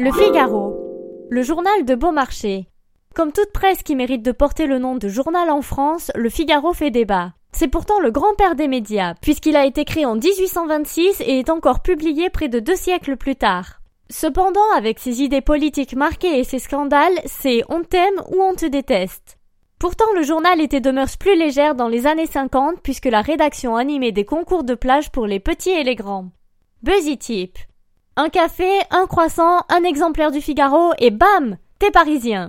Le 0.00 0.12
Figaro. 0.12 1.26
Le 1.28 1.42
journal 1.42 1.84
de 1.84 1.96
Beaumarchais. 1.96 2.68
Comme 3.16 3.32
toute 3.32 3.50
presse 3.50 3.82
qui 3.82 3.96
mérite 3.96 4.22
de 4.22 4.30
porter 4.30 4.68
le 4.68 4.78
nom 4.78 4.94
de 4.94 5.08
journal 5.08 5.50
en 5.50 5.60
France, 5.60 6.12
le 6.14 6.30
Figaro 6.30 6.72
fait 6.72 6.92
débat. 6.92 7.32
C'est 7.50 7.66
pourtant 7.66 7.98
le 7.98 8.12
grand-père 8.12 8.54
des 8.54 8.68
médias, 8.68 9.14
puisqu'il 9.20 9.56
a 9.56 9.66
été 9.66 9.84
créé 9.84 10.06
en 10.06 10.14
1826 10.14 11.20
et 11.22 11.40
est 11.40 11.50
encore 11.50 11.82
publié 11.82 12.30
près 12.30 12.46
de 12.46 12.60
deux 12.60 12.76
siècles 12.76 13.16
plus 13.16 13.34
tard. 13.34 13.80
Cependant, 14.08 14.70
avec 14.76 15.00
ses 15.00 15.20
idées 15.20 15.40
politiques 15.40 15.96
marquées 15.96 16.38
et 16.38 16.44
ses 16.44 16.60
scandales, 16.60 17.18
c'est 17.24 17.64
on 17.68 17.82
t'aime 17.82 18.22
ou 18.30 18.40
on 18.40 18.54
te 18.54 18.66
déteste. 18.66 19.36
Pourtant, 19.80 20.12
le 20.14 20.22
journal 20.22 20.60
était 20.60 20.80
de 20.80 20.92
mœurs 20.92 21.16
plus 21.16 21.36
légères 21.36 21.74
dans 21.74 21.88
les 21.88 22.06
années 22.06 22.26
50 22.26 22.82
puisque 22.84 23.06
la 23.06 23.20
rédaction 23.20 23.74
animait 23.74 24.12
des 24.12 24.24
concours 24.24 24.62
de 24.62 24.76
plage 24.76 25.10
pour 25.10 25.26
les 25.26 25.40
petits 25.40 25.70
et 25.70 25.82
les 25.82 25.96
grands. 25.96 26.28
Buzzy 26.84 27.18
Tip. 27.18 27.58
Un 28.20 28.30
café, 28.30 28.68
un 28.90 29.06
croissant, 29.06 29.60
un 29.68 29.84
exemplaire 29.84 30.32
du 30.32 30.40
Figaro 30.40 30.90
et 30.98 31.12
bam! 31.12 31.56
T'es 31.78 31.92
parisien. 31.92 32.46